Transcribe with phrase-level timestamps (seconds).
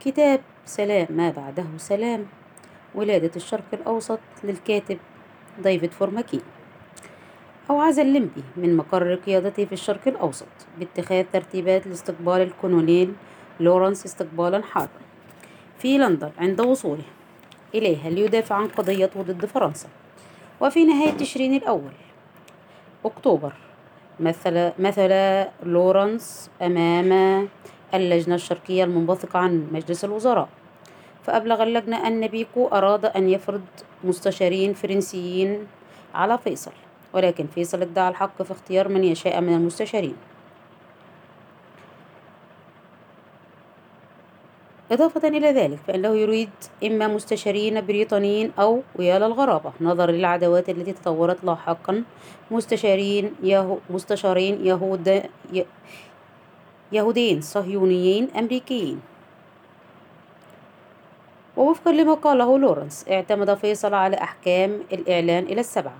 [0.00, 2.26] كتاب سلام ما بعده سلام.
[2.94, 4.98] ولادة الشرق الأوسط للكاتب
[5.62, 6.40] ديفيد فورماكين
[7.70, 10.46] أوعز اللنبي من مقر قيادته في الشرق الأوسط
[10.78, 13.12] باتخاذ ترتيبات لاستقبال الكولونيل
[13.60, 14.88] لورنس استقبالا حارا
[15.78, 17.04] في لندن عند وصوله.
[17.74, 19.88] إليها ليدافع عن قضيته ضد فرنسا.
[20.60, 21.92] وفي نهاية تشرين الأول
[23.04, 23.52] أكتوبر
[24.20, 25.10] مثل مثل
[25.62, 27.48] لورنس أمام
[27.94, 30.48] اللجنة الشرقية المنبثقة عن مجلس الوزراء.
[31.22, 33.62] فأبلغ اللجنة أن بيكو أراد أن يفرض
[34.04, 35.66] مستشارين فرنسيين
[36.14, 36.72] على فيصل
[37.12, 40.16] ولكن فيصل ادعى الحق في اختيار من يشاء من المستشارين.
[44.92, 46.50] إضافة إلى ذلك فإنه يريد
[46.84, 52.04] إما مستشارين بريطانيين أو ويا للغرابة نظرا للعداوات التي تطورت لاحقا
[52.50, 55.22] مستشارين يهو مستشارين يهود
[56.92, 59.00] يهوديين صهيونيين أمريكيين.
[61.56, 65.94] ووفقا لما قاله لورنس اعتمد فيصل على أحكام الإعلان إلى السبعة.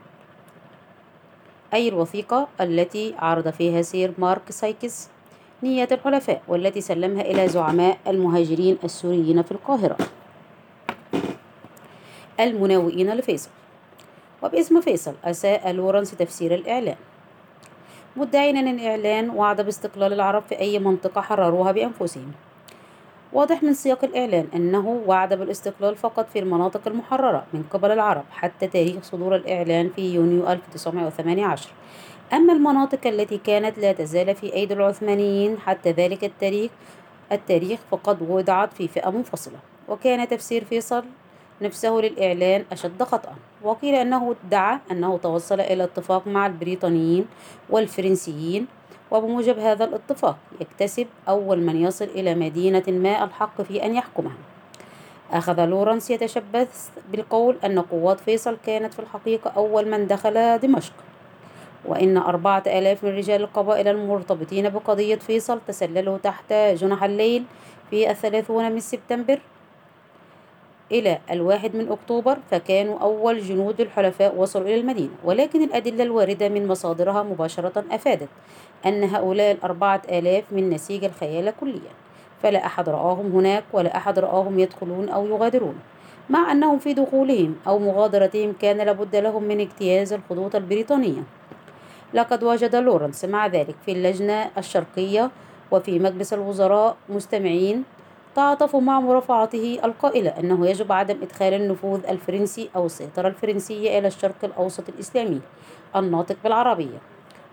[1.75, 5.09] أي الوثيقة التي عرض فيها سير مارك سايكس
[5.63, 9.97] نيات الحلفاء والتي سلمها إلى زعماء المهاجرين السوريين في القاهرة.
[12.41, 13.51] المناوئين لفيصل.
[14.43, 16.97] وباسم فيصل أساء لورنس تفسير الإعلان.
[18.17, 22.33] مدعين أن الإعلان وعد باستقلال العرب في أي منطقة حرروها بأنفسهم.
[23.33, 28.67] واضح من سياق الإعلان أنه وعد بالاستقلال فقط في المناطق المحررة من قبل العرب حتى
[28.67, 31.69] تاريخ صدور الإعلان في يونيو 1918
[32.33, 36.71] أما المناطق التي كانت لا تزال في أيدي العثمانيين حتى ذلك التاريخ
[37.33, 39.59] التاريخ فقد وضعت في فئة منفصلة.
[39.89, 41.05] وكان تفسير فيصل
[41.63, 43.35] نفسه للإعلان أشد خطأ.
[43.63, 47.27] وقيل أنه ادعى أنه توصل إلى اتفاق مع البريطانيين
[47.71, 48.67] والفرنسيين
[49.11, 54.37] وبموجب هذا الاتفاق يكتسب أول من يصل إلى مدينة ما الحق في أن يحكمها.
[55.33, 60.93] أخذ لورنس يتشبث بالقول أن قوات فيصل كانت في الحقيقة أول من دخل دمشق.
[61.85, 67.45] وإن أربعة آلاف من رجال القبائل المرتبطين بقضية فيصل تسللوا تحت جنح الليل
[67.91, 69.41] في الثلاثون من سبتمبر
[70.93, 75.11] إلى الواحد من أكتوبر فكانوا أول جنود الحلفاء وصلوا إلى المدينة.
[75.25, 78.29] ولكن الأدلة الواردة من مصادرها مباشرة أفادت
[78.87, 81.91] أن هؤلاء الأربعة آلاف من نسيج الخيال كليا.
[82.43, 85.75] فلا أحد رآهم هناك ولا أحد رآهم يدخلون أو يغادرون.
[86.31, 91.23] مع أنهم في دخولهم أو مغادرتهم كان لابد لهم من اجتياز الخطوط البريطانية.
[92.15, 95.31] لقد وجد لورنس مع ذلك في اللجنة الشرقية
[95.71, 97.85] وفي مجلس الوزراء مستمعين
[98.35, 104.45] تعاطفوا مع مرافعته القائلة أنه يجب عدم إدخال النفوذ الفرنسي أو السيطرة الفرنسية إلى الشرق
[104.45, 105.41] الأوسط الإسلامي
[105.97, 106.99] الناطق بالعربية.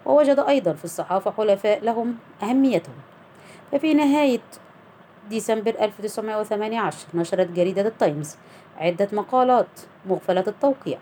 [0.05, 2.95] ووجد أيضا في الصحافة حلفاء لهم أهميتهم.
[3.71, 4.41] ففي نهاية
[5.29, 8.35] ديسمبر 1918 نشرت جريدة التايمز
[8.77, 9.67] عدة مقالات
[10.05, 10.97] مغفلة التوقيع.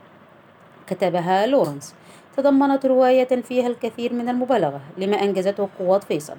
[0.88, 1.96] كتبها لورنس
[2.38, 6.36] تضمنت رواية فيها الكثير من المبالغة لما أنجزته قوات فيصل.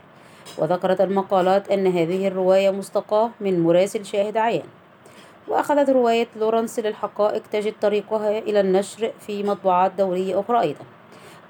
[0.58, 4.66] وذكرت المقالات أن هذه الرواية مستقاة من مراسل شاهد عيان.
[5.48, 10.84] وأخذت رواية لورنس للحقائق تجد طريقها إلى النشر في مطبوعات دولية أخرى أيضا.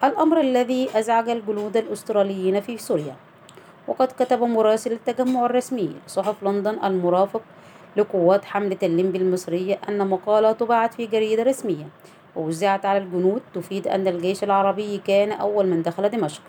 [0.04, 3.16] الأمر الذي أزعج الجنود الأستراليين في سوريا.
[3.88, 7.42] وقد كتب مراسل التجمع الرسمي لصحف لندن المرافق
[7.96, 11.88] لقوات حملة الليمبي المصرية أن مقالة طبعت في جريدة رسمية
[12.36, 16.42] ووزعت على الجنود تفيد أن الجيش العربي كان أول من دخل دمشق.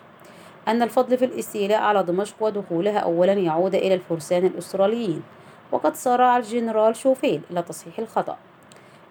[0.67, 5.23] أن الفضل في الاستيلاء على دمشق ودخولها أولا يعود إلى الفرسان الأستراليين
[5.71, 8.37] وقد سارع الجنرال شوفيل إلى تصحيح الخطأ.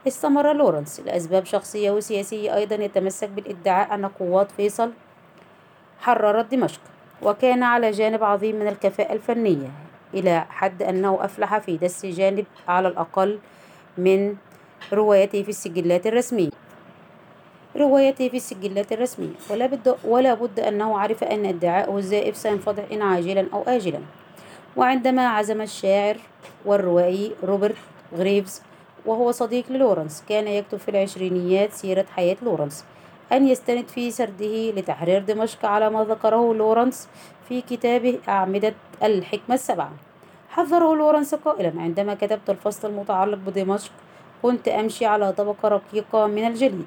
[0.09, 4.93] استمر لورنس لأسباب شخصية وسياسية أيضا يتمسك بالادعاء أن قوات فيصل
[6.01, 6.81] حررت دمشق
[7.23, 9.71] وكان على جانب عظيم من الكفاءة الفنية
[10.15, 13.39] إلى حد أنه أفلح في دس جانب على الأقل
[13.99, 14.37] من
[14.93, 16.51] روايته في السجلات الرسمية.
[17.77, 19.35] روايته في السجلات الرسمية.
[19.51, 24.01] ولا بد, ولا بد أنه عرف أن ادعاءه الزائف سينفضح إن عاجلا أو آجلا.
[24.77, 26.17] وعندما عزم الشاعر
[26.65, 27.77] والروائي روبرت
[28.17, 28.63] غريفز
[29.07, 32.85] وهو صديق للورنس كان يكتب في العشرينيات سيرة حياة لورنس
[33.33, 37.09] أن يستند في سرده لتحرير دمشق على ما ذكره لورنس
[37.49, 39.93] في كتابه أعمدة الحكمة السبعة.
[40.51, 43.93] حذره لورنس قائلا عندما كتبت الفصل المتعلق بدمشق
[44.43, 46.87] كنت أمشي على طبقة رقيقة من الجليد.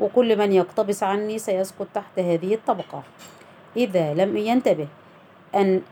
[0.00, 3.02] وكل من يقتبس عني سيسقط تحت هذه الطبقة.
[3.76, 4.88] إذا لم ينتبه
[5.54, 5.82] أن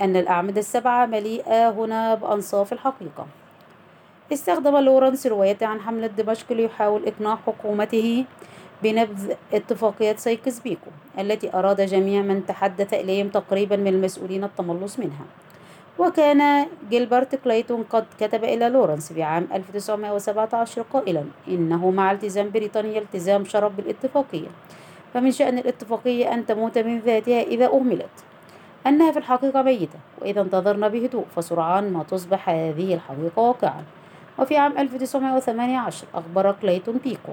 [0.00, 3.26] أن الأعمدة السبعة مليئة هنا بأنصاف الحقيقة.
[4.32, 8.24] استخدم لورنس روايته عن حملة دمشق ليحاول إقناع حكومته
[8.82, 15.24] بنبذ اتفاقية سايكس بيكو التي أراد جميع من تحدث إليهم تقريبا من المسؤولين التملص منها.
[15.98, 23.00] وكان جيلبرت كلايتون قد كتب إلى لورنس في عام 1917 قائلا إنه مع التزام بريطانيا
[23.00, 24.48] التزام شرف بالاتفاقية
[25.14, 28.24] فمن شأن الاتفاقية أن تموت من ذاتها إذا أهملت
[28.86, 33.84] أنها في الحقيقة ميتة وإذا انتظرنا بهدوء فسرعان ما تصبح هذه الحقيقة واقعا.
[34.38, 37.32] وفي عام 1918 أخبر كلايتون بيكو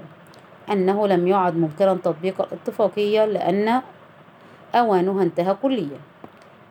[0.72, 3.82] أنه لم يعد ممكنا تطبيق الاتفاقية لأن
[4.74, 5.98] أوانها انتهى كليا.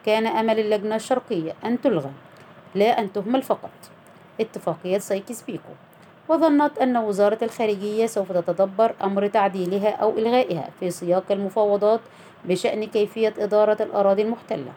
[0.08, 2.12] كان أمل اللجنة الشرقية أن تلغى
[2.76, 3.70] لا أن تهمل فقط.
[4.42, 5.74] اتفاقية سايكس بيكو
[6.30, 12.00] وظنت أن وزارة الخارجية سوف تتدبر أمر تعديلها أو إلغائها في سياق المفاوضات
[12.46, 14.72] بشأن كيفية إدارة الأراضي المحتلة.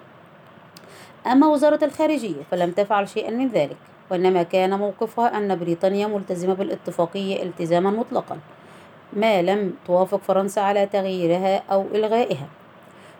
[1.26, 3.76] أما وزارة الخارجية فلم تفعل شيئا من ذلك
[4.10, 8.38] وإنما كان موقفها أن بريطانيا ملتزمة بالاتفاقية التزاما مطلقا
[9.12, 12.59] ما لم توافق فرنسا على تغييرها أو إلغائها.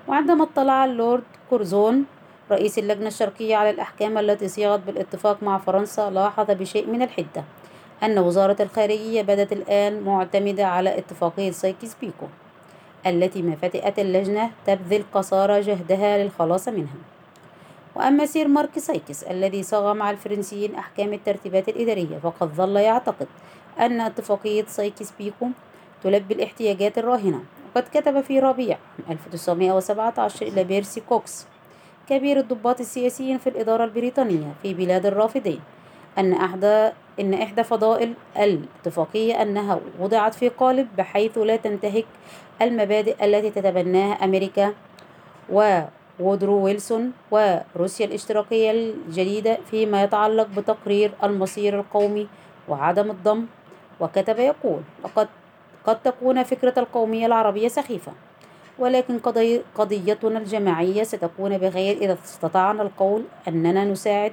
[0.08, 2.04] وعندما اطلع اللورد كورزون
[2.50, 7.44] رئيس اللجنة الشرقية على الأحكام التي صيغت بالاتفاق مع فرنسا لاحظ بشيء من الحدة
[8.02, 12.26] أن وزارة الخارجية بدت الآن معتمدة على اتفاقية سايكس بيكو
[13.06, 16.96] التي ما فتئت اللجنة تبذل قصارى جهدها للخلاص منها.
[17.94, 23.26] وأما سير مارك سايكس الذي صاغ مع الفرنسيين أحكام الترتيبات الإدارية فقد ظل يعتقد
[23.80, 25.48] أن اتفاقية سايكس بيكو
[26.02, 28.78] تلبي الاحتياجات الراهنة وقد كتب في ربيع
[29.10, 31.46] 1917 إلى بيرسي كوكس
[32.08, 35.60] كبير الضباط السياسيين في الإدارة البريطانية في بلاد الرافدين
[36.18, 36.90] أن إحدى
[37.20, 42.06] إن إحدى فضائل الاتفاقية أنها وضعت في قالب بحيث لا تنتهك
[42.62, 44.74] المبادئ التي تتبناها أمريكا
[45.50, 52.28] وودرو ويلسون وروسيا الاشتراكية الجديدة فيما يتعلق بتقرير المصير القومي
[52.68, 53.46] وعدم الضم
[54.00, 55.28] وكتب يقول لقد
[55.90, 58.12] قد تكون فكرة القومية العربية سخيفة
[58.78, 64.32] ولكن قضي قضيتنا الجماعية ستكون بخير إذا استطعنا القول أننا نساعد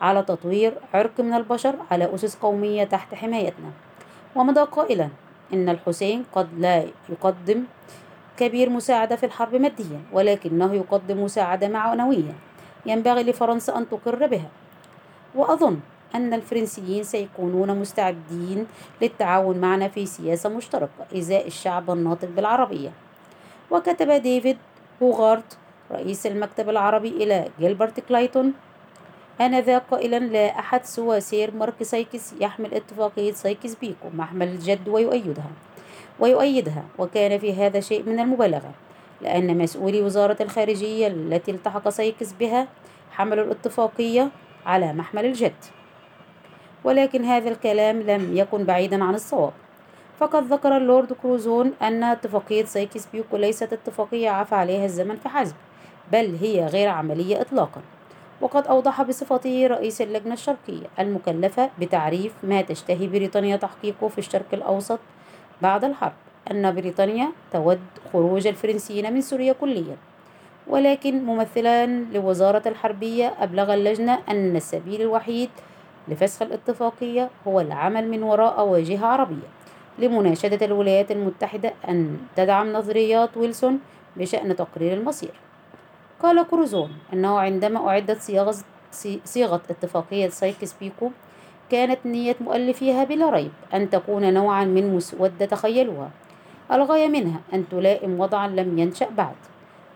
[0.00, 3.70] على تطوير عرق من البشر على أسس قومية تحت حمايتنا.
[4.36, 5.08] ومضى قائلا
[5.52, 7.64] إن الحسين قد لا يقدم
[8.36, 12.34] كبير مساعدة في الحرب ماديا ولكنه يقدم مساعدة معنوية
[12.86, 14.48] ينبغي لفرنسا أن تقر بها.
[15.34, 15.80] وأظن
[16.14, 18.66] أن الفرنسيين سيكونون مستعدين
[19.02, 22.92] للتعاون معنا في سياسة مشتركة إزاء الشعب الناطق بالعربية.
[23.70, 24.56] وكتب ديفيد
[25.02, 25.58] هوغارت
[25.92, 28.52] رئيس المكتب العربي إلى جيلبرت كلايتون
[29.40, 35.50] آنذاك قائلا لا أحد سوى سير مارك سايكس يحمل اتفاقية سايكس بيكو محمل الجد ويؤيدها
[36.20, 38.70] ويؤيدها وكان في هذا شيء من المبالغة
[39.20, 42.68] لأن مسؤولي وزارة الخارجية التي التحق سايكس بها
[43.10, 44.30] حملوا الاتفاقية
[44.66, 45.64] على محمل الجد.
[46.84, 49.52] ولكن هذا الكلام لم يكن بعيدا عن الصواب.
[50.18, 55.54] فقد ذكر اللورد كروزون أن اتفاقية سايكس بيكو ليست اتفاقية عفا عليها الزمن فحسب
[56.12, 57.80] بل هي غير عملية إطلاقا.
[58.40, 64.98] وقد أوضح بصفته رئيس اللجنة الشرقية المكلفة بتعريف ما تشتهي بريطانيا تحقيقه في الشرق الأوسط
[65.62, 66.12] بعد الحرب
[66.50, 67.80] أن بريطانيا تود
[68.12, 69.96] خروج الفرنسيين من سوريا كليا.
[70.66, 75.50] ولكن ممثلا لوزارة الحربية أبلغ اللجنة أن السبيل الوحيد
[76.08, 79.48] لفسخ الاتفاقية هو العمل من وراء واجهة عربية.
[79.98, 83.80] لمناشدة الولايات المتحدة أن تدعم نظريات ويلسون
[84.16, 85.32] بشأن تقرير المصير.
[86.22, 88.54] قال كروزون أنه عندما أعدت صياغة,
[89.24, 91.10] صيغة اتفاقية سايكس بيكو
[91.70, 96.10] كانت نية مؤلفيها بلا ريب أن تكون نوعا من مسودة تخيلها.
[96.72, 99.36] الغاية منها أن تلائم وضعا لم ينشأ بعد.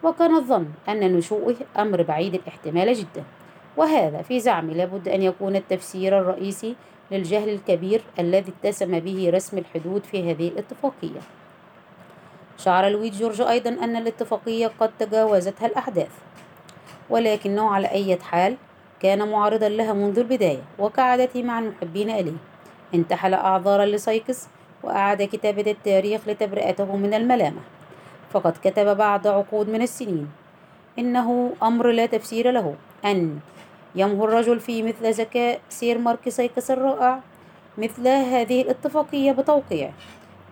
[0.02, 3.24] وكان الظن أن نشوئه أمر بعيد الاحتمال جدا.
[3.76, 6.76] وهذا في زعمي لابد أن يكون التفسير الرئيسي
[7.10, 11.20] للجهل الكبير الذي اتسم به رسم الحدود في هذه الاتفاقية.
[12.58, 16.10] شعر لويد جورج أيضا أن الاتفاقية قد تجاوزتها الأحداث
[17.10, 18.56] ولكنه على أي حال
[19.00, 22.38] كان معارضا لها منذ البداية وكعادته مع المحبين إليه.
[22.94, 24.46] انتحل أعذارا لسايكس
[24.82, 27.60] وأعاد كتابة التاريخ لتبرئته من الملامة.
[28.32, 30.28] فقد كتب بعد عقود من السنين.
[30.98, 32.74] إنه أمر لا تفسير له
[33.04, 33.38] أن
[33.94, 37.20] يمهر الرجل في مثل ذكاء سير مارك سايكس الرائع
[37.78, 39.92] مثل هذه الاتفاقية بتوقيعه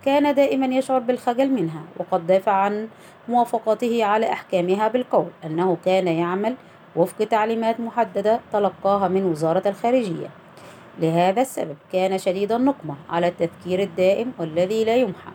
[0.04, 2.88] كان دائما يشعر بالخجل منها وقد دافع عن
[3.28, 6.54] موافقته على أحكامها بالقول أنه كان يعمل
[6.96, 10.30] وفق تعليمات محددة تلقاها من وزارة الخارجية.
[10.98, 15.30] لهذا السبب كان شديد النقمة على التذكير الدائم والذي لا يمحى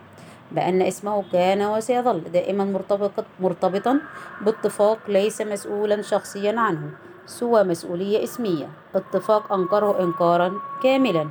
[0.52, 4.00] بأن اسمه كان وسيظل دائما مرتبط مرتبطا
[4.40, 6.90] باتفاق ليس مسؤولا شخصيا عنه
[7.26, 8.68] سوى مسؤولية اسمية.
[8.94, 10.52] اتفاق أنكره إنكارا
[10.82, 11.28] كاملا.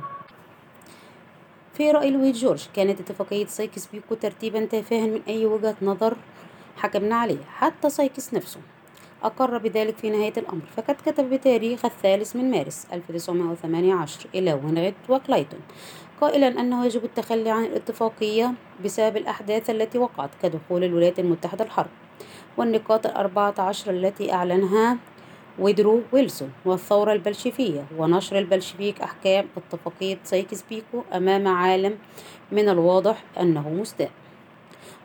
[1.74, 6.16] في رأي لويد جورج كانت اتفاقية سايكس بيكو ترتيبا تافها من أي وجهة نظر
[6.76, 8.60] حكمنا عليه حتى سايكس نفسه
[9.22, 10.62] أقر بذلك في نهاية الأمر.
[10.76, 15.60] فقد كتب بتاريخ الثالث من مارس 1918 إلى وينغيت وكلايتون
[16.20, 18.52] قائلا أنه يجب التخلي عن الاتفاقية
[18.84, 21.90] بسبب الأحداث التي وقعت كدخول الولايات المتحدة الحرب
[22.56, 24.98] والنقاط الأربعة عشر التي أعلنها
[25.58, 31.98] وودرو ويلسون والثورة البلشفية ونشر البلشفيك أحكام اتفاقية سايكس بيكو أمام عالم
[32.52, 34.10] من الواضح أنه مستاء.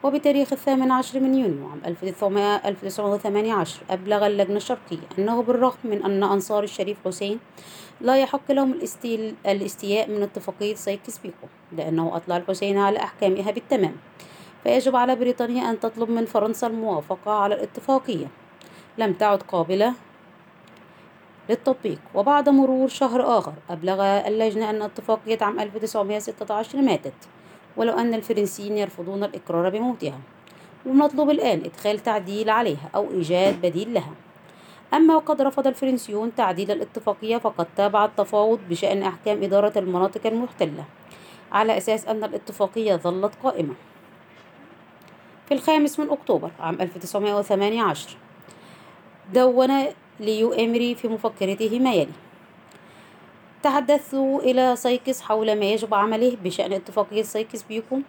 [0.04, 6.64] وبتاريخ الثامن عشر من يونيو عام 1918 أبلغ اللجنة الشرقية أنه بالرغم من أن أنصار
[6.64, 7.40] الشريف حسين
[8.02, 8.74] لا يحق لهم
[9.46, 13.96] الاستياء من اتفاقية سايكس بيكو لأنه أطلع الحسين على أحكامها بالتمام.
[14.64, 18.28] فيجب على بريطانيا أن تطلب من فرنسا الموافقة على الاتفاقية.
[18.98, 19.94] لم تعد قابلة
[21.52, 22.00] للتطبيق.
[22.16, 27.14] وبعد مرور شهر آخر أبلغ اللجنة أن اتفاقية عام 1916 ماتت
[27.78, 30.20] ولو أن الفرنسيين يرفضون الإقرار بموتها.
[30.86, 34.14] ومطلوب الآن إدخال تعديل عليها أو إيجاد بديل لها.
[34.94, 40.86] أما وقد رفض الفرنسيون تعديل الاتفاقية فقد تابع التفاوض بشأن أحكام إدارة المناطق المحتلة
[41.52, 43.74] على أساس أن الاتفاقية ظلت قائمة.
[45.48, 48.18] في الخامس من أكتوبر عام 1918
[49.34, 49.72] دون
[50.22, 52.14] ليو إمري في مفكرته ما يلي.
[53.64, 58.00] تحدثت إلى سايكس حول ما يجب عمله بشأن اتفاقية سايكس بيكو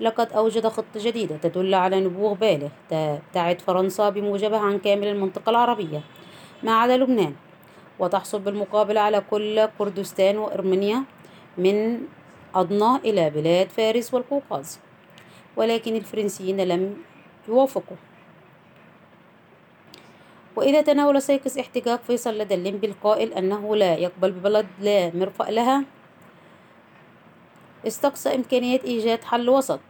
[0.00, 6.00] لقد أوجد خطة جديدة تدل على نبوغ بالغ تبتعد فرنسا بموجبها عن كامل المنطقة العربية
[6.62, 7.34] ما عدا لبنان.
[7.98, 11.04] وتحصل بالمقابل على كل كردستان وأرمينيا
[11.58, 12.00] من
[12.54, 14.78] أدنة إلى بلاد فارس والقوقاز.
[15.56, 16.96] ولكن الفرنسيين لم
[17.48, 17.96] يوافقوا.
[20.60, 25.84] وإذ تناول سايكس احتجاج فيصل لدى اللنبي القائل أنه لا يقبل ببلد لا مرفأ لها.
[27.86, 29.80] استقصى إمكانية إيجاد حل وسط.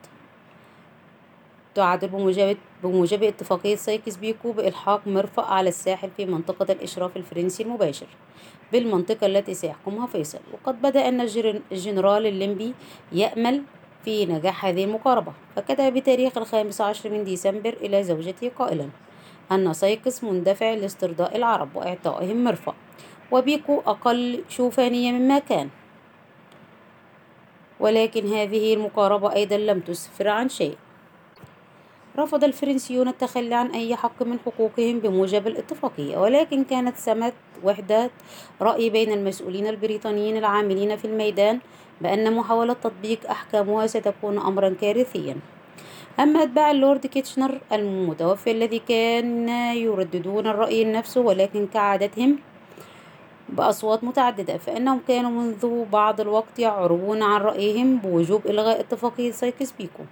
[1.75, 8.07] تعدل بموجب بموجب اتفاقية سايكس بيكو بإلحاق مرفأ على الساحل في منطقة الإشراف الفرنسي المباشر
[8.73, 10.41] بالمنطقة التي سيحكمها فيصل.
[10.53, 11.21] وقد بدا أن
[11.73, 12.75] الجنرال اللنبي
[13.13, 13.63] يأمل
[14.05, 18.89] في نجاح هذه المقاربة فكتب بتاريخ الخامس عشر من ديسمبر إلى زوجته قائلا
[19.53, 22.75] أن سايكس مندفع لاسترضاء العرب وإعطائهم مرفأ
[23.31, 25.69] وبيكو أقل شوفانية مما كان.
[27.81, 30.77] ولكن هذه المقاربة أيضا لم تسفر عن شيء.
[32.19, 38.11] رفض الفرنسيون التخلي عن أي حق من حقوقهم بموجب الاتفاقية ولكن كانت سمت وحدة
[38.61, 41.61] رأي بين المسؤولين البريطانيين العاملين في الميدان
[42.01, 45.37] بأن محاولة تطبيق أحكامها ستكون أمرا كارثيا.
[46.19, 52.39] أما أتباع اللورد كيتشنر المتوفي الذي كان يرددون الرأي نفسه ولكن كعادتهم
[53.49, 60.03] بأصوات متعددة فإنهم كانوا منذ بعض الوقت يعربون عن رأيهم بوجوب إلغاء اتفاقية سايكس بيكو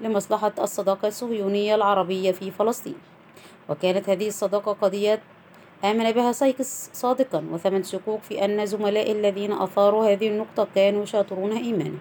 [0.00, 2.94] لمصلحة الصداقة الصهيونية العربية في فلسطين.
[3.68, 5.20] وكانت هذه الصداقة قضية
[5.84, 11.52] آمن بها سايكس صادقا وثمة شكوك في أن زملائه الذين أثاروا هذه النقطة كانوا يشاطرون
[11.52, 11.98] إيمانه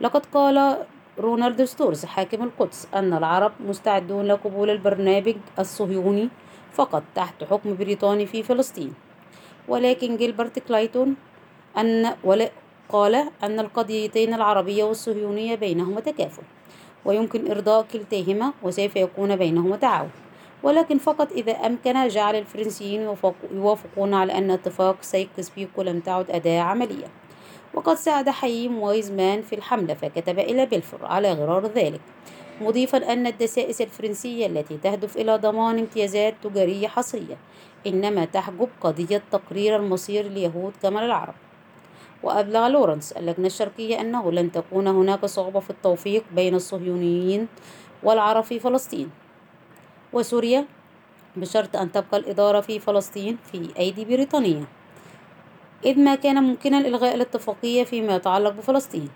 [0.00, 0.76] لقد قال
[1.20, 6.28] رونالد ستورز حاكم القدس أن العرب مستعدون لقبول البرنامج الصهيوني
[6.72, 8.94] فقط تحت حكم بريطاني في فلسطين.
[9.68, 11.16] ولكن جيلبرت كلايتون
[11.78, 12.14] أن
[12.88, 16.42] قال أن القضيتين العربية والصهيونية بينهما تكافل
[17.04, 20.10] ويمكن إرضاء كلتيهما وسوف يكون بينهما تعاون.
[20.62, 23.14] ولكن فقط إذا أمكن جعل الفرنسيين
[23.52, 27.06] يوافقون على أن اتفاق سايكس بيكو لم تعد أداة عملية.
[27.74, 32.00] وقد ساعد حييم وايزمان في الحملة فكتب إلى بلفور على غرار ذلك
[32.60, 37.36] مضيفا أن الدسائس الفرنسية التي تهدف إلى ضمان امتيازات تجارية حصرية
[37.86, 41.34] إنما تحجب قضية تقرير المصير اليهود كما للعرب.
[42.22, 47.48] وأبلغ لورنس اللجنة الشرقية أنه لن تكون هناك صعوبة في التوفيق بين الصهيونيين
[48.02, 49.10] والعرب في فلسطين.
[50.12, 50.66] وسوريا
[51.36, 54.64] بشرط أن تبقى الإدارة في فلسطين في أيدي بريطانية
[55.84, 59.08] إذ ما كان ممكنا إلغاء الاتفاقية فيما يتعلق بفلسطين.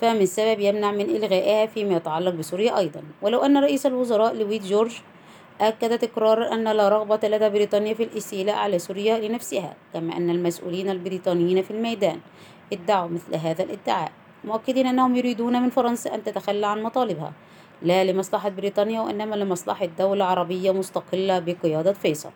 [0.00, 3.02] فمن سبب يمنع من إلغائها فيما يتعلق بسوريا أيضا.
[3.22, 4.92] ولو أن رئيس الوزراء لويد جورج
[5.60, 10.90] أكد تكرارا أن لا رغبة لدى بريطانيا في الاستيلاء على سوريا لنفسها كما أن المسؤولين
[10.90, 12.20] البريطانيين في الميدان
[12.72, 14.12] ادعوا مثل هذا الادعاء
[14.44, 17.32] مؤكدين أنهم يريدون من فرنسا أن تتخلى عن مطالبها
[17.82, 22.30] لا لمصلحة بريطانيا وإنما لمصلحة دولة عربية مستقلة بقيادة فيصل.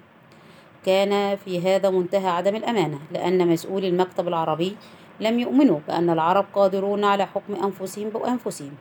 [0.86, 4.76] كان في هذا منتهى عدم الأمانة لأن مسؤولي المكتب العربي
[5.20, 8.74] لم يؤمنوا بأن العرب قادرون على حكم أنفسهم بأنفسهم.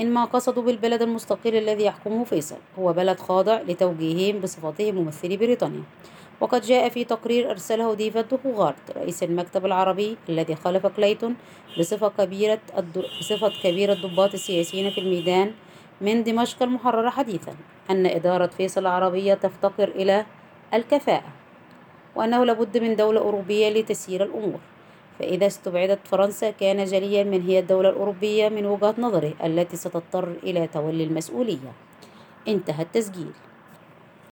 [0.00, 5.82] إنما قصدوا بالبلد المستقل الذي يحكمه فيصل هو بلد خاضع لتوجيههم بصفته ممثلي بريطانيا.
[6.40, 11.36] وقد جاء في تقرير أرسله ديفيد هوغارد رئيس المكتب العربي الذي خلف كليتون
[11.78, 12.60] بصفة كبيرة
[13.20, 15.52] بصفة كبير الضباط السياسيين في الميدان
[16.02, 17.54] من دمشق المحررة حديثا
[17.90, 20.26] أن إدارة فيصل العربية تفتقر إلى
[20.74, 21.32] الكفاءة
[22.14, 24.60] وأنه لابد من دولة أوروبية لتسيير الأمور.
[25.18, 30.66] فإذا استبعدت فرنسا كان جليا من هي الدولة الأوروبية من وجهة نظره التي ستضطر إلى
[30.66, 31.72] تولي المسؤولية.
[32.48, 33.32] انتهى التسجيل.